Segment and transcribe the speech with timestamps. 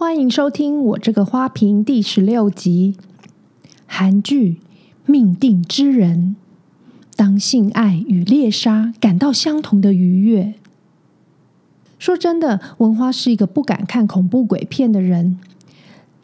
[0.00, 2.94] 欢迎收听我这个花瓶第十六集，
[3.84, 4.52] 韩剧
[5.06, 6.36] 《命定之人》。
[7.16, 10.54] 当性爱与猎杀感到相同的愉悦。
[11.98, 15.40] 说真的，文花是一个不敢看恐怖鬼片的人，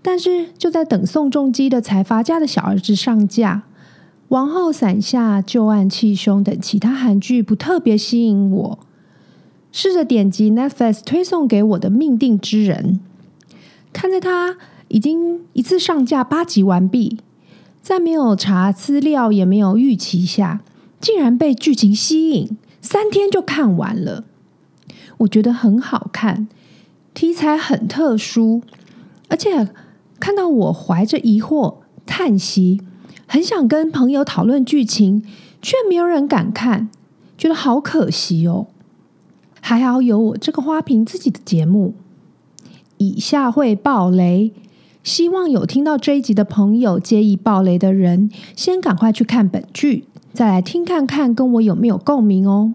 [0.01, 3.65] 但是就在等宋仲基的财阀家的小儿子上架，
[4.29, 8.79] 《王后伞下》《旧案气凶》等其他韩剧不特别吸引我，
[9.73, 13.01] 试着点击 Netflix 推送给我的《命定之人》。
[13.95, 14.57] 看在他
[14.89, 17.19] 已经一次上架八集完毕，
[17.81, 20.61] 在没有查资料也没有预期下，
[21.01, 24.25] 竟然被剧情吸引，三天就看完了。
[25.19, 26.49] 我觉得很好看，
[27.15, 28.63] 题材很特殊，
[29.29, 29.69] 而且
[30.19, 32.81] 看到我怀着疑惑、叹息，
[33.27, 35.25] 很想跟朋友讨论剧情，
[35.63, 36.91] 却没有人敢看，
[37.39, 38.67] 觉得好可惜哦。
[39.61, 41.95] 还好有我这个花瓶自己的节目。
[43.09, 44.53] 以下会爆雷，
[45.03, 52.73] 希望有听到这一集的朋友，介意爆雷的人，先赶快去看本剧，再来听看看跟我有没有共鸣哦。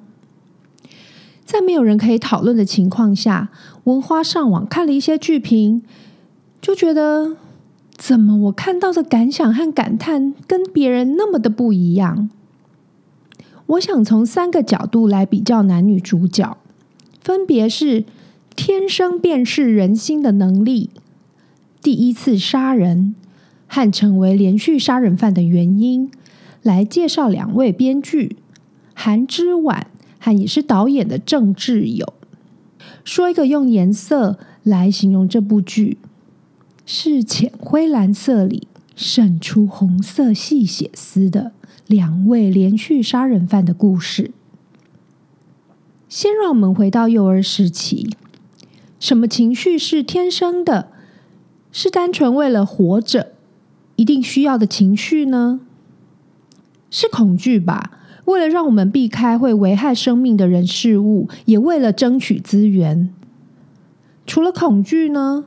[1.43, 3.49] 在没有人可以讨论的情况下，
[3.85, 5.81] 文花上网看了一些剧评，
[6.61, 7.35] 就觉得
[7.97, 12.29] 怎么我看到的感想和感叹跟别人那么的不一样。
[13.65, 16.57] 我想从三个角度来比较男女主角，
[17.21, 18.05] 分别是。
[18.55, 20.89] 天生辨识人心的能力，
[21.81, 23.15] 第一次杀人
[23.67, 26.11] 和成为连续杀人犯的原因，
[26.61, 28.35] 来介绍两位编剧
[28.93, 29.87] 韩之婉
[30.19, 32.13] 和也是导演的郑志友。
[33.05, 35.97] 说一个用颜色来形容这部剧，
[36.85, 41.53] 是浅灰蓝色里渗出红色细血丝的
[41.87, 44.31] 两位连续杀人犯的故事。
[46.09, 48.09] 先让我们回到幼儿时期。
[48.99, 50.91] 什么情绪是天生的？
[51.71, 53.33] 是单纯为了活着
[53.95, 55.61] 一定需要的情绪呢？
[56.89, 57.91] 是恐惧吧？
[58.25, 63.13] 为了让我们避开会危害生命的人事物，也为了争取资源。
[64.27, 65.45] 除了恐惧呢？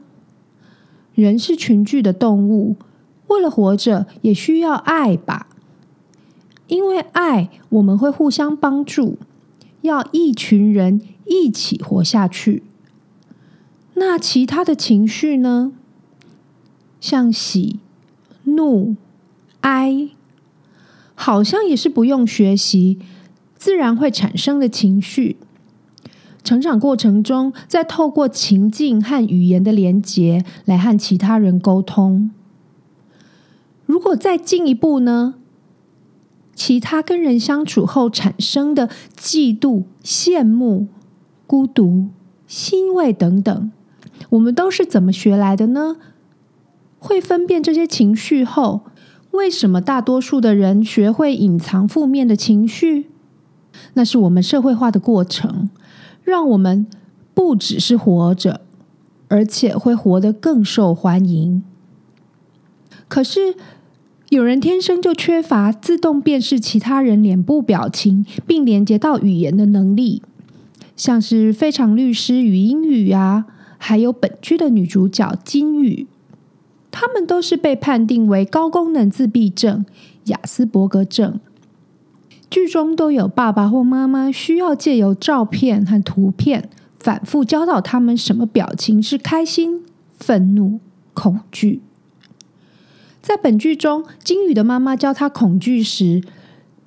[1.14, 2.76] 人是群居的动物，
[3.28, 5.46] 为了活着也需要爱吧？
[6.68, 9.18] 因为爱，我们会互相帮助，
[9.82, 12.62] 要一群人一起活下去。
[13.94, 15.72] 那其他的情绪呢？
[17.00, 17.80] 像喜、
[18.44, 18.96] 怒、
[19.60, 20.08] 哀，
[21.14, 22.98] 好像也是不用学习，
[23.56, 25.36] 自然会产生的情绪。
[26.44, 32.30] 成长过程中，再透过情境和语言的连结来和其他人沟通。
[33.86, 35.34] 如果再进一步呢？
[36.54, 40.86] 其他跟人相处后产生的嫉妒、羡慕、
[41.46, 42.08] 孤独、
[42.46, 43.72] 欣慰等等。
[44.32, 45.96] 我们都是怎么学来的呢？
[46.98, 48.82] 会分辨这些情绪后，
[49.32, 53.10] 为什么大多数的人学会隐藏负面的情绪？
[53.94, 55.68] 那是我们社会化的过程，
[56.22, 56.86] 让我们
[57.34, 58.62] 不只是活着，
[59.28, 61.62] 而且会活得更受欢迎。
[63.08, 63.54] 可是，
[64.30, 70.22] 有人天生就缺乏自动辨识其他人脸部表情，并连接到语言的能力，
[70.96, 73.44] 像是非常律师禹英语啊。
[73.84, 76.06] 还有本剧的女主角金宇，
[76.92, 79.84] 她们都是被判定为高功能自闭症、
[80.26, 81.40] 雅斯伯格症。
[82.48, 86.70] 剧中都有爸爸或妈妈需要借由照片和图片
[87.00, 89.82] 反复教导他们什么表情是开心、
[90.16, 90.78] 愤怒、
[91.12, 91.80] 恐惧。
[93.20, 96.22] 在本剧中，金宇的妈妈教他恐惧时，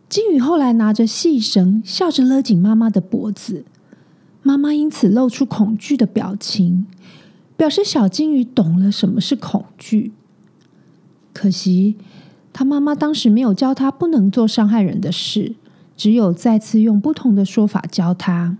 [0.07, 3.65] 金宇后来拿着细绳，笑着勒紧妈妈的脖子。
[4.47, 6.85] 妈妈因此露出恐惧的表情，
[7.57, 10.11] 表示小金鱼懂了什么是恐惧。
[11.33, 11.95] 可惜，
[12.53, 15.55] 他妈妈当时没有教他不能做伤害人的事，
[15.97, 18.59] 只有再次用不同的说法教他。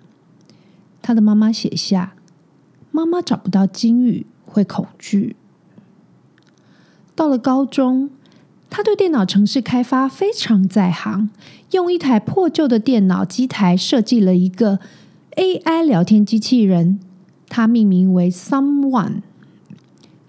[1.04, 2.16] 他的妈妈写下
[2.90, 5.36] ：“妈妈找不到金鱼，会恐惧。”
[7.14, 8.10] 到了高中，
[8.72, 11.30] 他对电脑程式开发非常在行，
[11.74, 14.80] 用一台破旧的电脑机台设计了一个。
[15.36, 17.00] AI 聊天机器人，
[17.50, 19.22] 它命名为 Someone。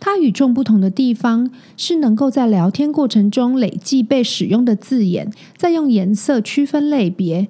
[0.01, 7.49] 它与众不同的地方是能够在聊天过程中累计被使用的字眼，再用颜色区分类别。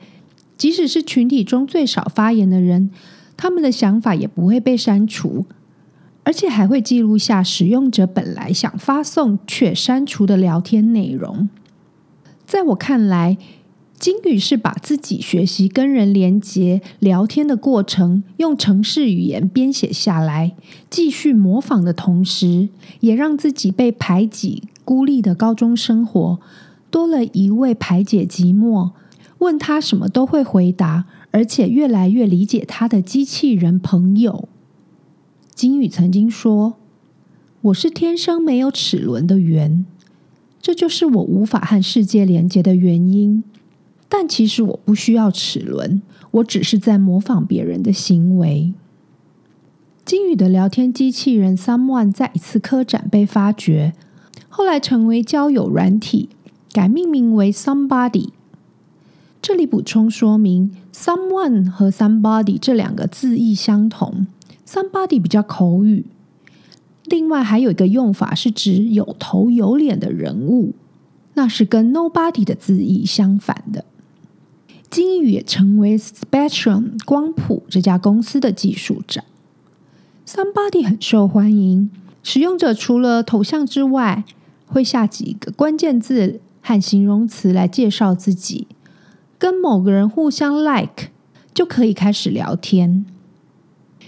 [0.56, 2.91] 即使是群体中最少发言的人，
[3.37, 5.47] 他们的想法也不会被删除，
[6.25, 11.49] 而且还会记录下使用者本来想发送却删除的聊天内容。
[12.47, 13.37] 在我看来，
[13.98, 20.54] 金宇是把自己学习跟人连接、聊天的过程，用程式语言编写下来，
[20.90, 22.69] 继续模仿的同时，
[23.00, 26.38] 也让自己被排挤、孤立的高中生活
[26.90, 28.90] 多了一位排解寂寞、
[29.38, 34.48] 问他什么都会回答，而且越来越理解他的机器人朋友。
[35.54, 36.75] 金宇曾经说
[37.62, 39.87] ：“我是天生没有齿轮的猿，
[40.60, 43.43] 这就是我无法和世界连接的原因。”
[44.19, 48.73] 但其实我不需要齿轮，我只是在模仿别人的行为。
[50.07, 53.93] 金宇的聊天机器人 Someone 在一次科展被发掘，
[54.49, 56.31] 后来成为交友软体，
[56.73, 58.31] 改命名为 Somebody。
[59.43, 64.27] 这里补充说明，Someone 和 Somebody 这两个字义相同
[64.67, 66.07] ，Somebody 比较口语。
[67.05, 70.73] 另外还有一个用法是指有头有脸的人物，
[71.35, 73.85] 那是跟 Nobody 的字义相反的。
[74.88, 79.25] 金宇也成为 Spectrum 光谱这家公司的技术长。
[80.27, 81.91] Somebody 很受欢迎，
[82.23, 84.25] 使用者除了头像之外，
[84.67, 88.67] 会下几个关键字和形容词来介绍自己，
[89.38, 91.11] 跟某个人互相 like
[91.55, 93.05] 就可以开始聊天。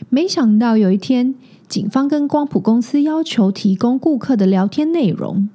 [0.09, 1.35] 没想到有一天，
[1.69, 5.49] 警方跟光谱公司要求提供顾客的聊天内容，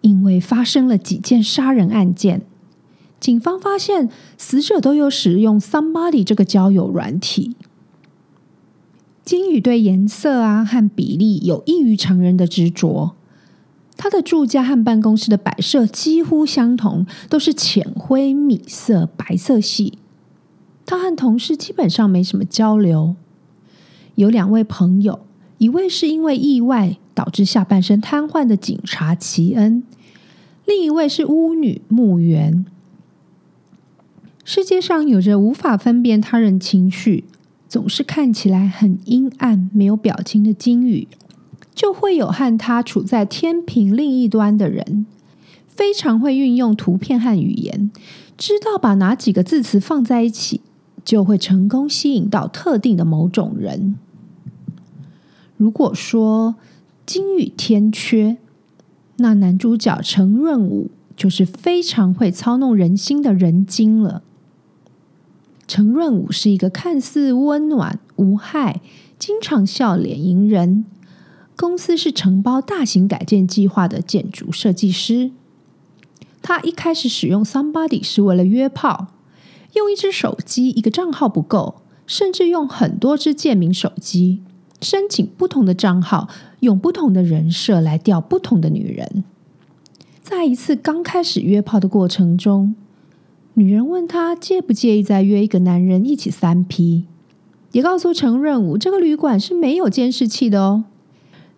[0.00, 2.42] 因为发生了几件杀人案件。
[3.24, 7.56] 警方发现死者都有使用 Somebody 这个交友软体。
[9.24, 13.14] 金宇对颜色啊和比例有异于常人的执着。
[13.96, 19.96] 他的住家和办公室的摆设几乎相同，都是浅灰、米色、白色系。
[20.84, 23.16] 他和同事基本上没什么交流。
[24.16, 25.20] 有两位朋友，
[25.56, 29.82] 一位是因为意外导致下半身瘫痪的警察奇恩，
[30.66, 32.66] 另一位是巫女木原。
[34.46, 37.24] 世界上有着无法分辨他人情绪，
[37.66, 41.08] 总是看起来很阴暗、没有表情的金宇，
[41.74, 45.06] 就会有和他处在天平另一端的人，
[45.66, 47.90] 非常会运用图片和语言，
[48.36, 50.60] 知道把哪几个字词放在一起，
[51.02, 53.96] 就会成功吸引到特定的某种人。
[55.56, 56.56] 如果说
[57.06, 58.36] 金宇天缺，
[59.16, 64.22] 那男主角陈润武就是非常会操弄人心的人精了。
[65.66, 68.80] 陈润武是一个看似温暖无害、
[69.18, 70.84] 经常笑脸迎人，
[71.56, 75.30] 公司是承包大型改建计划的建筑设计师。
[76.42, 79.08] 他一开始使用 Somebody 是为了约炮，
[79.72, 81.76] 用一只手机一个账号不够，
[82.06, 84.42] 甚至用很多只借名手机，
[84.82, 86.28] 申请不同的账号，
[86.60, 89.24] 用不同的人设来钓不同的女人。
[90.20, 92.74] 在一次刚开始约炮的过程中，
[93.56, 97.06] 女人问他介不介意再约一个男人一起三 P，
[97.70, 100.84] 也告诉陈润武这个旅馆是没有监视器的哦，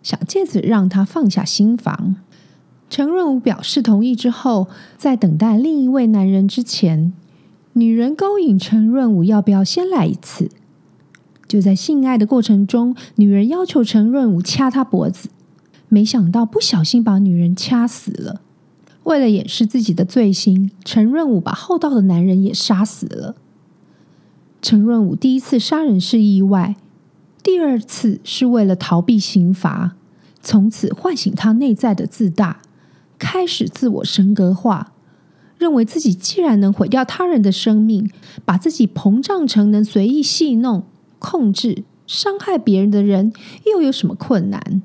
[0.02, 2.16] 想借此让他放下心防。
[2.90, 7.14] 陈润武表示同意之后，在等待另一位男人之前，
[7.72, 10.50] 女人勾引陈润武要不要先来一次。
[11.48, 15.30] 就在性爱的过程中，女人要求陈润武掐她脖子，
[15.88, 18.42] 没想到不小心把女人掐死了。
[19.06, 23.36] 为了掩饰自己的罪行，陈润武把厚道的男人也杀死了。
[24.60, 26.74] 陈润武第一次杀人是意外，
[27.40, 29.94] 第二次是为了逃避刑罚，
[30.42, 32.60] 从此唤醒他内在的自大，
[33.16, 34.92] 开始自我神格化，
[35.56, 38.10] 认为自己既然能毁掉他人的生命，
[38.44, 40.82] 把自己膨胀成能随意戏弄、
[41.20, 43.32] 控制、伤害别人的人，
[43.66, 44.82] 又有什么困难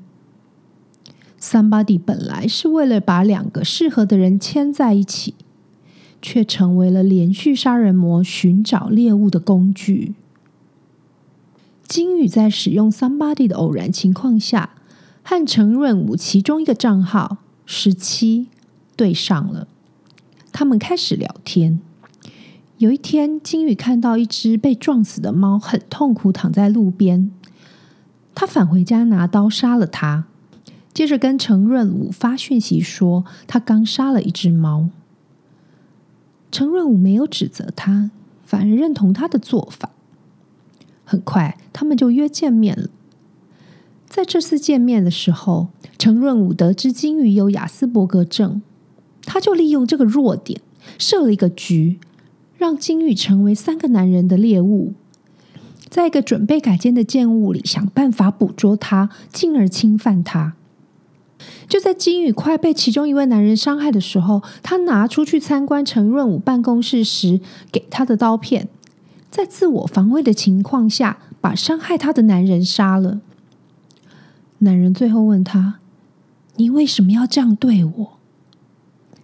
[1.42, 5.34] ？Somebody 本来是为了把两个适合的人牵在一起，
[6.22, 10.14] 却成为了连续杀人魔寻找猎物的工具。
[11.88, 14.70] 金宇在使用 Somebody 的偶然情况下，
[15.24, 18.46] 和程润武其中一个账号十七
[18.94, 19.66] 对上了，
[20.52, 21.80] 他们开始聊天。
[22.78, 27.32] 有一天，金宇看到一只被撞死的猫，很痛苦躺在路边，
[28.32, 30.26] 他返回家拿刀杀了它。
[30.94, 34.88] 接着跟程润武发讯息说，他刚杀了一只猫。
[36.50, 38.10] 程润武没有指责他，
[38.44, 39.90] 反而认同他的做法。
[41.04, 42.88] 很快，他们就约见面了。
[44.06, 45.68] 在这次见面的时候，
[45.98, 48.60] 程润武得知金宇有亚斯伯格症，
[49.24, 50.60] 他就利用这个弱点
[50.98, 51.98] 设了一个局，
[52.58, 54.92] 让金宇成为三个男人的猎物，
[55.88, 60.54] 在一个准备改建的建物里想办法捕捉他，进而侵犯他。
[61.68, 68.68] 就在金宇快被其中一位男人伤害的时候，他拿出去参观陈润武办公室时给他的刀片，
[69.30, 73.20] 在自我防卫的情况下，把伤害他的男人杀了。
[74.58, 75.80] 男人最后问他
[76.56, 78.12] ：“你为什么要这样对我？”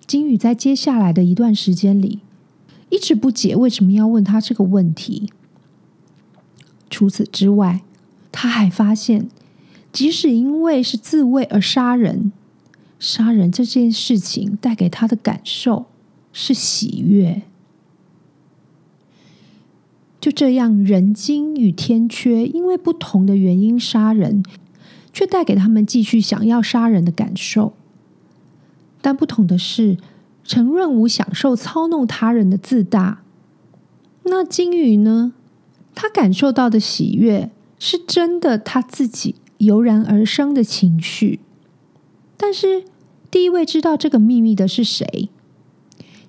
[0.06, 2.20] 金宇在接下来的一段时间里，
[2.88, 5.30] 一直不解为什么要问他这个问题。
[6.88, 7.82] 除此之外，
[8.32, 9.28] 他还发现，
[9.98, 12.30] 即使因为是自卫而杀人，
[13.00, 15.86] 杀人这件事情带给他的感受
[16.32, 17.42] 是喜悦。
[20.20, 24.44] 就这样，人精与天缺，因为不同的原因杀人，
[25.12, 27.72] 却带给他们继续想要杀人的感受。
[29.00, 29.96] 但不同的是，
[30.44, 33.22] 陈润武享受操弄他人的自大，
[34.22, 35.32] 那金宇呢？
[35.96, 37.50] 他感受到的喜悦
[37.80, 41.40] 是真的，他自己油然而生的情绪。
[42.36, 42.84] 但是，
[43.30, 45.28] 第一位知道这个秘密的是谁？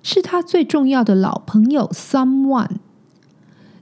[0.02, 2.76] 是他最重要的老朋友 Someone。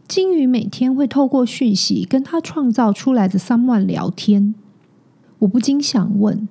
[0.06, 4.54] 金宇每天会透过讯息跟他创造出来的 Someone 聊天。
[5.40, 6.48] 我不禁想问：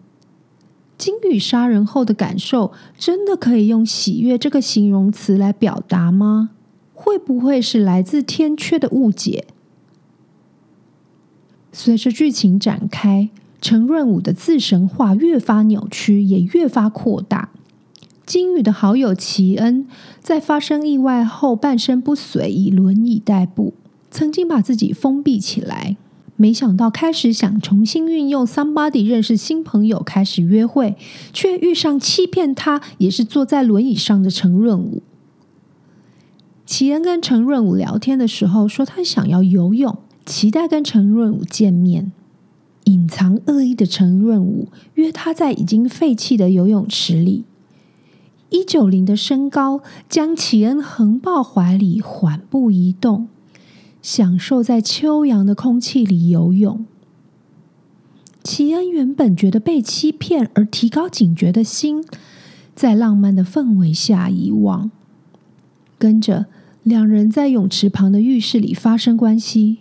[0.98, 6.52] 金宇杀人后的感受，真的可以用喜悦这个形容词来表达吗？
[6.94, 9.46] 会不会是来自天缺的误解？
[11.80, 13.30] 随着剧情展开，
[13.62, 17.52] 陈润武的自神化越发扭曲，也越发扩大。
[18.26, 19.86] 金宇的好友齐恩
[20.20, 23.76] 在发生意外后半身不遂，以轮椅代步，
[24.10, 25.98] 曾经把自己封闭起来。
[26.36, 30.96] 没想到开始想重新运用 somebody 认识新朋友，开始约会，
[31.32, 35.04] 却遇上欺骗他也是坐在轮椅上的陈润武。
[36.66, 39.96] 齐恩跟陈润武聊天的时候说，他想要游泳，
[40.28, 42.12] 期待跟陈润武见面。
[42.84, 47.46] 隐藏恶意的陈润武约他在已经废弃的游泳池里，
[48.50, 53.28] 一九零的身高将齐恩横抱怀里，缓步移动，
[54.02, 56.86] 享受在秋阳的空气里游泳。
[58.44, 62.06] 齐恩原本觉得被欺骗而提高警觉的心，
[62.76, 64.92] 在浪漫的氛围下遗忘，
[65.98, 66.48] 跟着。
[66.84, 69.80] 两人在泳池旁的浴室里发生关系，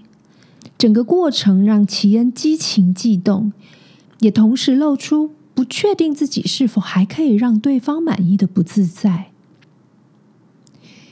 [0.79, 3.53] 整个过程让齐恩激情悸动，
[4.21, 9.31] 也同时露出不确定自己是否还可以让对方满意的不自在。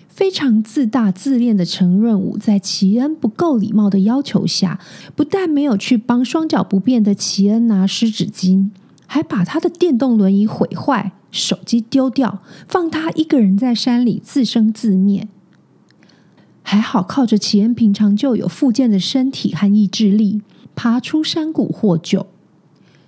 [0.09, 4.79] 非常自大自恋的陈润武在齐恩不够礼貌的要求下，
[5.17, 8.71] 不但没有去帮双脚不便的齐恩拿湿纸巾，
[9.07, 15.27] 还把他的电动轮椅毁坏，手机丢掉，放他一个人在山里自生自灭。
[16.67, 20.41] 还好靠着齐恩平常就有复健的身体和意志力，
[20.75, 22.27] 爬出山谷获救。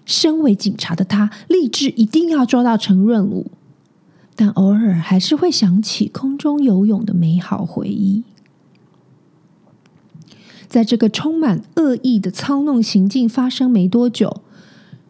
[0.04, 3.50] 身为警察的他，立志一定要抓到陈润武，
[4.36, 8.22] 但偶尔还是会想起空中游泳的美好回忆。
[10.68, 14.42] 在这个充满恶意的操弄行径发生没多久，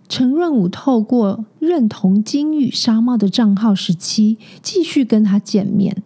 [0.08, 6.02] 陈润武透过认同金宇沙帽的账号时期，继续跟他见面。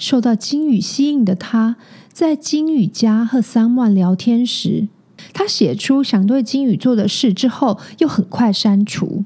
[0.00, 1.76] 受到金宇吸引的他，
[2.10, 4.88] 在金宇家和 Someone 聊天时，
[5.34, 9.24] 他写出想对金宇做的事之后，又很快删除。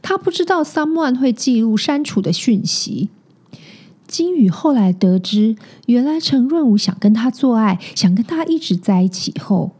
[0.00, 3.10] 他不知道 Someone 会记录删除的讯息。
[4.06, 9.72] 金宇后来得知，原来陈润武想跟他做爱，想跟他一直在一起后，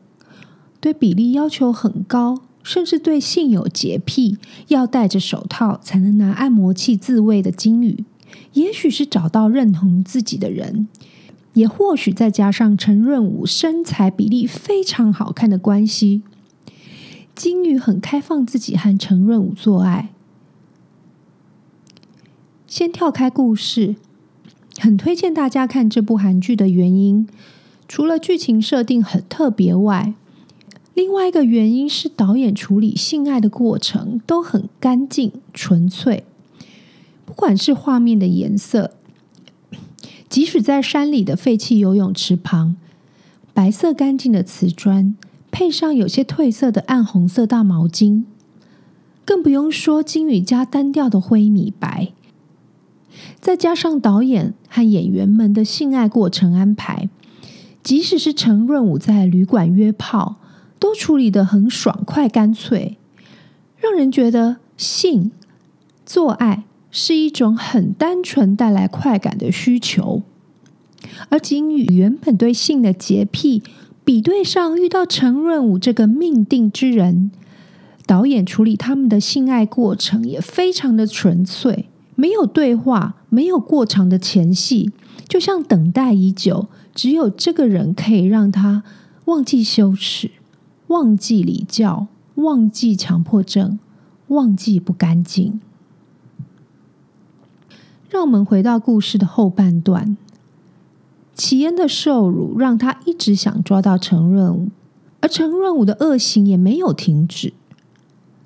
[0.78, 4.36] 对比例要求很高，甚至对性有洁癖，
[4.68, 8.04] 要戴着手套才能拿按摩器自慰的金宇。
[8.56, 10.88] 也许是找到认同自己的人，
[11.52, 16.22] 也或许再加上陈润武身材比例非常好看的关系，
[17.34, 20.08] 金宇很开放自己和陈润武做爱。
[22.66, 23.96] 先跳开故事，
[24.78, 27.28] 很推荐大家看这部韩剧的原因，
[27.86, 30.14] 除了剧情设定很特别外，
[30.94, 36.24] 另外一个原因是导演处理性爱的过程都很干净纯粹。
[37.26, 38.92] 不管是画面的颜色，
[40.28, 42.76] 即使在山里的废弃游泳池旁，
[43.52, 45.14] 白色干净的瓷砖
[45.50, 48.24] 配上有些褪色的暗红色大毛巾，
[49.24, 52.12] 更不用说金宇家单调的灰米白，
[53.40, 57.08] 再加上导演和演员们的性爱过程安排，
[57.82, 60.36] 即使是陈润武在旅馆约炮，
[60.78, 62.96] 都处理得很爽快干脆，
[63.76, 65.32] 让人觉得性
[66.04, 66.64] 做爱。
[66.98, 70.22] 是一种很单纯带来快感的需求，
[71.28, 73.62] 而金宇原本对性的洁癖，
[74.02, 77.30] 比对上遇到陈润武这个命定之人，
[78.06, 81.84] 导演处理他们的性爱过程也非常的纯粹，
[82.14, 84.90] 没有对话，没有过长的前戏，
[85.28, 88.82] 就像等待已久，只有这个人可以让他
[89.26, 90.30] 忘记羞耻，
[90.86, 93.78] 忘记礼教，忘记强迫症，
[94.28, 95.60] 忘记不干净。
[98.08, 100.16] 让我们回到故事的后半段，
[101.34, 104.68] 奇恩的受辱让他一直想抓到陈润武，
[105.20, 107.52] 而陈润武的恶行也没有停止。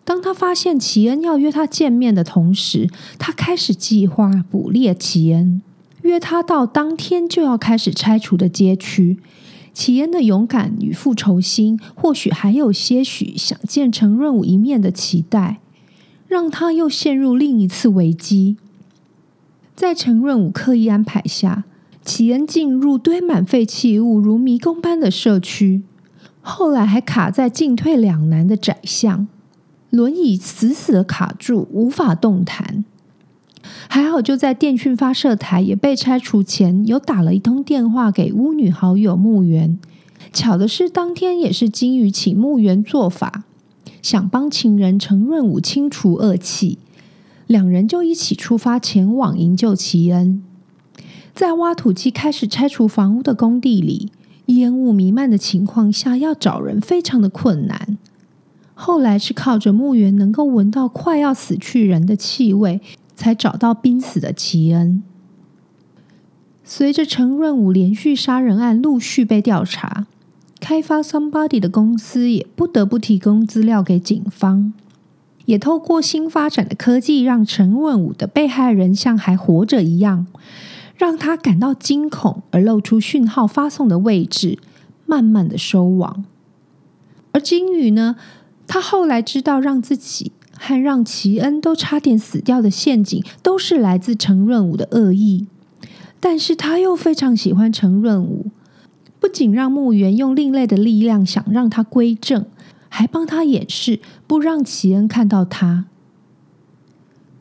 [0.05, 2.89] 当他发现奇恩要约他见面的同时，
[3.19, 5.63] 他开始计划捕猎奇恩，
[6.03, 9.19] 约他到当天就要开始拆除的街区。
[9.73, 15.61] 奇恩的勇敢与复仇心，或许还有些许想见陈润武一面的期待，
[16.27, 18.57] 让他又陷入另一次危机。
[19.81, 21.65] 在陈润武刻意安排下，
[22.05, 25.81] 奇恩进入堆满废弃物如迷宫般的社区，
[26.43, 29.27] 后来还卡在进退两难的窄巷。
[29.89, 32.85] 轮椅死死的卡住，无法动弹。
[33.89, 39.79] 还好，就在电讯发射台也被拆除前，有打了一通电话给巫女好友木原。
[40.31, 43.45] 巧的是，当天也是金宇请木原做法，
[44.03, 46.77] 想帮情人陈润武清除恶气。
[47.51, 50.41] 两人就一起出发前往营救奇恩。
[51.35, 54.13] 在挖土机开始拆除房屋的工地里，
[54.47, 57.99] 烟雾弥漫的情况下，要找人非常的困难。
[58.75, 62.81] 后来是靠着墓园能够闻到快要死去人的气味，
[63.17, 65.03] 才找到濒死的奇恩。
[66.63, 70.07] 随着陈润武连续杀人案陆续被调查，
[70.61, 74.73] 开发 Somebody 的公司也不得不提供资料给警方，
[75.51, 80.29] 也透过新发展的科技，让陈润武的被害人像还活着一样，
[80.97, 84.61] 让他感到惊恐，而露出讯号发送的位置，
[85.07, 86.25] 慢慢的收网。
[87.33, 88.15] 而金宇呢？
[88.69, 95.49] 他后来知道，让自己和让奇恩都差点死掉的陷阱，都是来自陈润武的恶意。
[96.21, 98.47] 但是他又非常喜欢陈润武，
[99.19, 102.47] 不仅让木原用另类的力量想让他归正，
[102.89, 103.99] 还帮他掩饰，
[104.31, 105.87] 不让奇恩看到他。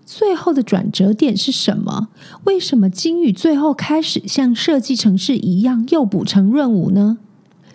[0.03, 2.09] 最后的转折点是什么？
[2.45, 7.19] 为什么金宇最后开始像设计程式一样诱捕陈润武呢？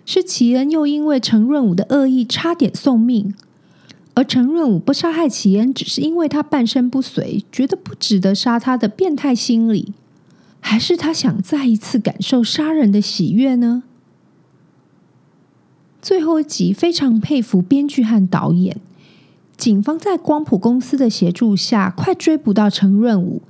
[0.04, 3.32] 是奇恩又因为陈润武的恶意差点送命，
[4.14, 9.92] 而陈润武不杀害奇恩，只是因为他半身不遂，觉得不值得杀他的变态心理，
[10.58, 13.84] 还是他想再一次感受杀人的喜悦呢？
[16.02, 18.78] 最后一集非常佩服编剧和导演，
[19.56, 23.42] 警方在光谱公司的协助下，快追捕到陈润武。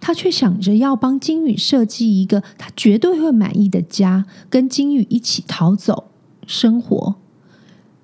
[0.00, 6.10] 他却想着要帮金宇设计一个他绝对会满意的家，跟金宇一起逃走
[6.44, 7.14] 生活，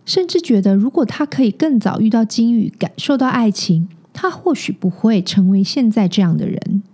[0.04, 6.84] 甚至觉得如果他可以更早遇到金宇，感受到爱情，他或许不会成为现在这样的人。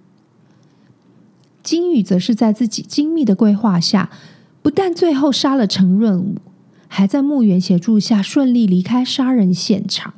[1.63, 4.11] 金宇则是在自己精密的规划下，
[4.63, 6.37] 不但最后杀了陈润武，
[6.89, 10.15] 还在墓园协助下顺利离开杀人现场，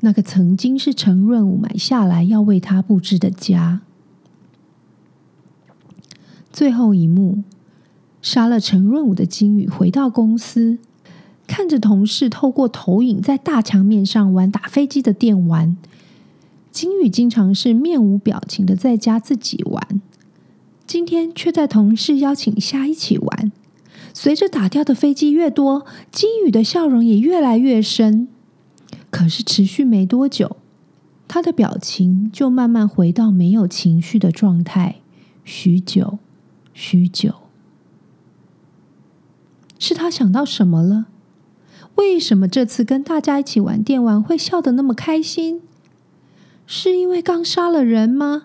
[0.00, 3.80] 那个曾经是陈润武买下来要为他布置的家。
[6.52, 7.42] 最后一幕，
[8.22, 10.78] 杀了陈润武的金宇回到公司，
[11.46, 15.76] 看着同事透过投影在大墙面上玩打飞机的电玩。
[16.70, 20.00] 金宇经常是面无表情的在家自己玩，
[20.86, 23.52] 今天却在同事邀请下一起玩。
[24.14, 28.28] 随着打掉的飞机越多，金宇的笑容也越来越深。
[29.10, 30.56] 可是持续没多久，
[31.26, 34.96] 他的表情就慢慢回到没有情绪的状态，
[35.44, 36.18] 许久。
[36.80, 37.34] 许久，
[39.80, 41.06] 是他想到什么了？
[41.96, 45.60] 为什么这次跟大家一起玩电玩会笑得那么开心？
[46.68, 48.44] 是因为刚杀了人吗？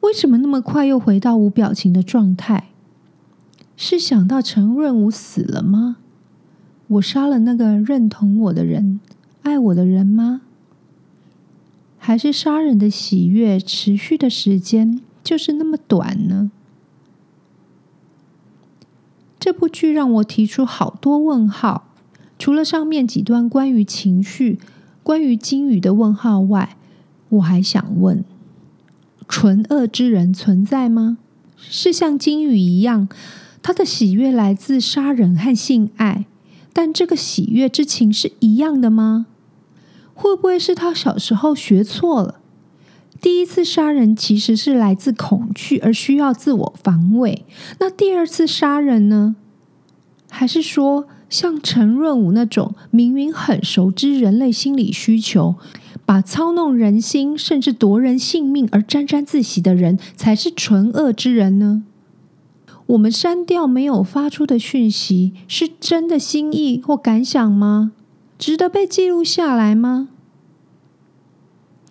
[0.00, 2.68] 为什么那么快又回到无表情的状态？
[3.74, 5.96] 是想到陈润武死了吗？
[6.88, 9.00] 我杀了那个认同我的人、
[9.42, 10.42] 爱我的人吗？
[11.98, 16.50] 还是杀人的喜悦持续的时间就是那么短呢？
[19.38, 21.88] 这部剧让我提出好多问号，
[22.38, 24.58] 除了上面几段关于情绪、
[25.02, 26.76] 关于金宇的问号外，
[27.30, 28.24] 我还想问：
[29.28, 31.18] 纯恶之人存在吗？
[31.56, 33.08] 是像金宇一样，
[33.62, 36.24] 他的喜悦来自杀人和性爱，
[36.72, 39.26] 但这个喜悦之情是一样的吗？
[40.20, 42.40] 会不会是他小时候学错了？
[43.22, 47.46] 第一次杀人其实是来自恐惧而需要自我防卫，
[47.78, 49.34] 那第二次杀人呢？
[50.30, 55.54] 还是说像陈润武那种明明很熟知人类心理需求，
[56.04, 61.82] 把操弄人心甚至夺人性命而沾沾自喜的人，才是纯恶之人呢？
[62.88, 67.92] 我们删掉没有发出的讯息，是真的心意或感想吗？
[68.40, 70.08] 值得被记录下来吗？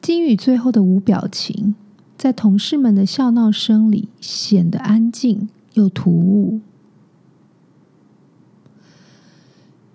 [0.01, 1.75] 金宇最后的无表情，
[2.17, 6.59] 在同事们的笑闹声里显得安静又突兀。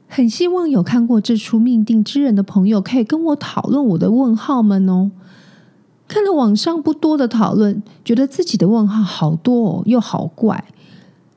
[0.06, 5.10] 很希望有看过这出《命定之人》的朋友，可以跟我讨论我的问号们哦。
[6.06, 10.66] 看了网上不多的讨论，觉得自己的问号好多哦，又好怪。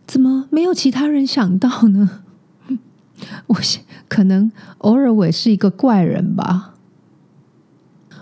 [0.06, 2.22] 怎么没有其他人想到呢？
[3.48, 3.56] 我
[4.18, 6.74] 可能偶尔我也是一个怪人吧。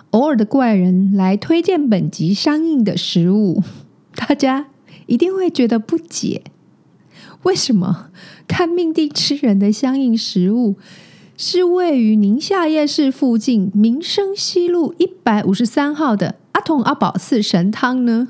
[0.10, 3.64] 偶尔的怪人来推荐本集相应的食物，
[4.14, 4.66] 大家
[5.06, 6.44] 一定会觉得不解：
[7.44, 8.10] 为什么
[8.46, 10.76] 看命定吃人的相应食物
[11.38, 18.28] 是位于宁夏夜市附近民生西路一百五十三号的阿童阿宝四神汤呢？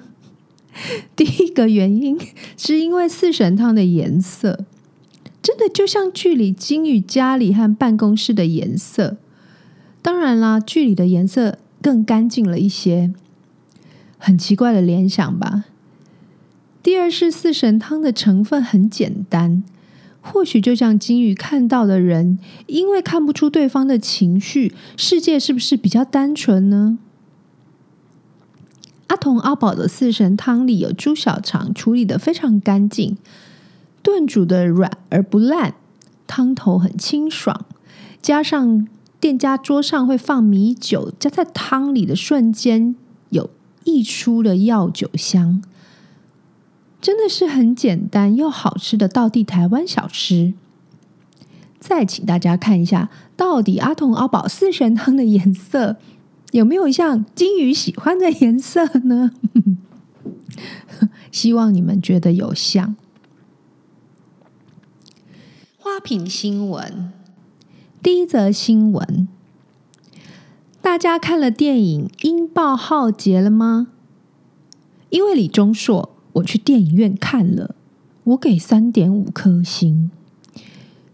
[1.16, 2.16] 第一个原因
[2.56, 4.66] 是因为四神汤的颜色
[5.46, 9.18] 真的就像剧里金宇家里和办公室的颜色，
[10.02, 13.14] 当然啦，剧里的颜色更干净了一些，
[14.18, 15.66] 很奇怪的联想吧。
[16.82, 19.64] 第二是四神汤的成分很简单，
[20.20, 26.98] 或许就像金宇看到的人，因为看不出对方的情绪，世界是不是比较单纯呢？
[29.06, 33.16] 阿童阿宝的四神汤里有猪小肠，处理得非常干净，
[34.06, 35.74] 炖煮的软而不烂，
[36.28, 37.66] 汤头很清爽。
[38.22, 38.88] 加上
[39.20, 42.96] 店家桌上会放米酒，加在汤里的瞬间
[43.30, 43.50] 有
[43.84, 45.64] 溢出的药酒香，
[47.02, 50.54] 真的是很简单又好吃的道地台湾小吃。
[51.80, 55.98] 再请大家看一下，到底阿童阿宝四神汤的颜色。
[56.52, 59.32] 有没有像金鱼喜欢的颜色呢？
[61.32, 62.96] 希望你们觉得有像。
[65.88, 67.14] 花瓶新闻，
[68.02, 69.28] 第一则新闻：
[70.82, 73.90] 大家看了电影《英爆浩劫》了吗？
[75.12, 77.76] 因为李钟硕，我去电影院看了，
[78.24, 80.10] 我给三点五颗星。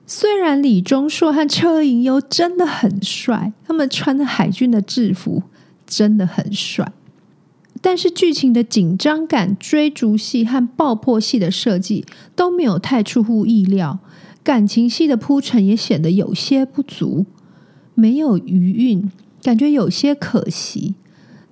[0.08, 5.44] 虽然李钟硕和车银优真的很帅，他们穿的海军的制服
[5.86, 6.94] 真的很帅，
[7.82, 12.06] 但是剧情的紧张感、追逐戏和爆破戏的设计
[12.38, 14.00] 都没有太出乎意料，
[14.44, 17.26] 感情戏的铺陈也显得有些不足，
[17.94, 19.12] 没有余韵，
[19.44, 20.96] 感觉有些可惜。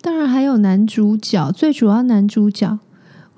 [0.02, 2.80] 当然还有男主角，最主要男主角，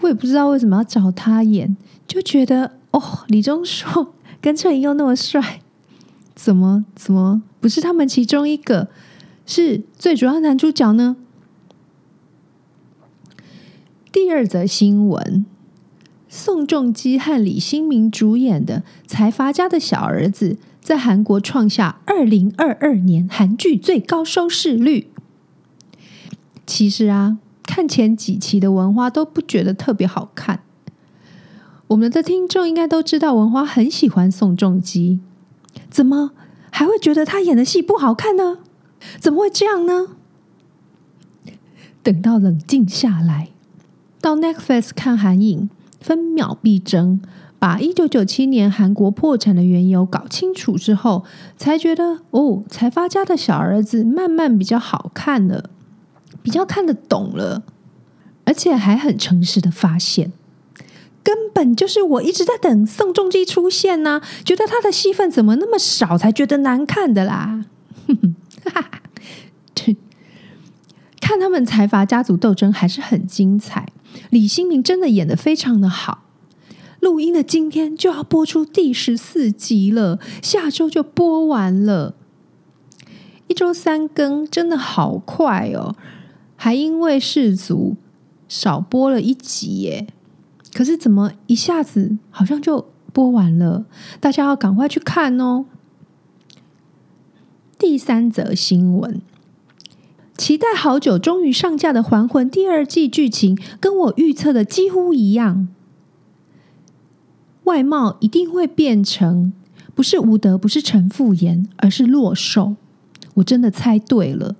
[0.01, 1.75] 我也不知道为什么要找他演，
[2.07, 4.13] 就觉得哦，李钟硕。
[4.41, 5.61] 跟车银优那么帅，
[6.33, 8.87] 怎么怎么不是他们其中一个
[9.45, 11.15] 是最主要男主角呢？
[14.11, 15.45] 第二则新闻：
[16.33, 25.11] 宋仲基和李新民主演的《财阀家的小儿子》在韩国创下二零二二年韩剧最高收视率。
[26.65, 30.63] 其实啊，看前几期的文花都不觉得特别好看。
[31.87, 35.19] 我们的听众应该都知道，文花很喜欢宋仲基，
[35.89, 36.31] 怎么
[36.71, 38.59] 还会觉得他演的戏不好看呢？
[39.19, 40.15] 怎么会这样呢？
[42.01, 43.49] 等到冷静下来，
[44.21, 45.69] 到 Netflix 看韩影，
[46.01, 47.21] 分秒必争，
[47.59, 51.23] 把一九九七年韩国破产的缘由搞清楚之后，
[51.55, 55.69] 才觉得哦，财阀家的小儿子慢慢比较好看了，
[56.41, 57.63] 比较看得懂了，
[58.45, 60.33] 而且还很诚实的发现。
[61.23, 67.65] 根本就是我一直在等宋仲基出现呢、觉得他的戏份怎么那么少，才觉得难看的啦。
[68.07, 68.35] 哼哼，
[68.65, 69.01] 哈哈
[71.19, 73.87] 看他们财阀家族斗争还是很精彩，
[74.29, 76.23] 李新民真的演的非常的好。
[76.99, 82.13] 录音的今天就要播出第十四集了，下周就播完了，
[83.47, 85.95] 一周三更真的好快哦，
[86.55, 87.97] 还因为世足
[88.47, 90.07] 少播了一集耶。
[90.73, 93.85] 可是怎么一下子好像就播完了？
[94.19, 95.65] 大家要赶快去看哦！
[97.79, 99.21] 第三则新闻，
[100.41, 105.67] 期待好久，终于上架的《还魂》第二季剧情跟我预测的几乎一样，
[107.65, 109.53] 外貌一定会变成
[109.93, 112.75] 不是吴德，不是陈复言，而是洛寿。
[113.35, 114.55] 我真的猜对了，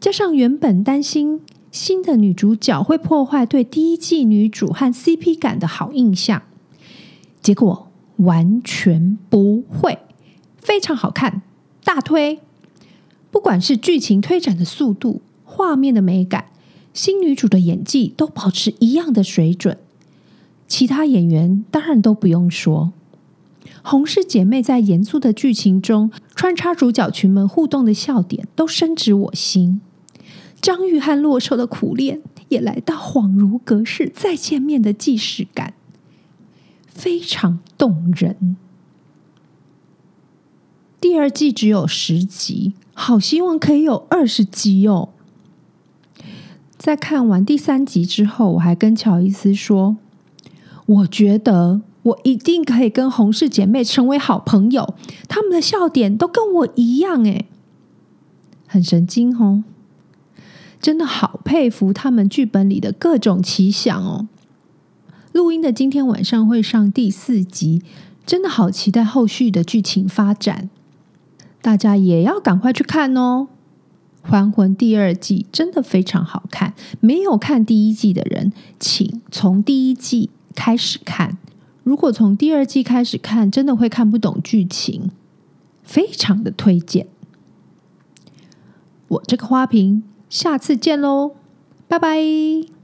[0.00, 1.42] 加上原本担心。
[1.70, 6.40] 新的女主角会破坏对第一季女主和 CP 感的好印象，
[7.42, 9.98] 结果完全不会，
[10.56, 11.42] 非常好看，
[11.84, 12.40] 大推。
[13.30, 16.46] 不管是剧情推展的速度、画面的美感、
[16.92, 19.78] 新女主的演技，都保持一样的水准。
[20.66, 22.92] 其他演员当然都不用说。
[23.82, 29.80] 洪氏姐妹在严肃的剧情中穿插主角群们互动的笑点，都深植我心。
[30.60, 35.72] 张玉和洛受的苦恋也来到恍如隔世再见面的既视感，
[36.86, 38.56] 非常动人。
[41.00, 45.08] 第二季只有十集，好希望可以有二十集哦。
[46.76, 49.96] 在看完第三集之后，我还跟乔伊斯说，
[50.86, 51.80] 我觉得。
[52.02, 54.94] 我一定可以跟洪氏姐妹成为好朋友，
[55.28, 57.44] 她们的笑点都跟我一样，诶，
[58.66, 59.62] 很神经哦！
[60.80, 64.28] 真的好佩服他们剧本里的各种奇想哦。
[65.32, 67.82] 录音的今天晚上会上第四集，
[68.24, 70.70] 真的好期待后续的剧情发展，
[71.62, 73.48] 大家也要赶快去看哦。
[74.28, 81.38] 《还魂》第二季真的非常好看，没有看第一季的人，请从第一季开始看。
[81.82, 85.10] 如果从第二季开始看，真的会看不懂剧情，
[85.82, 87.06] 非常的推荐。
[89.08, 91.32] 我这个花瓶，下次见喽，
[91.88, 92.79] 拜拜。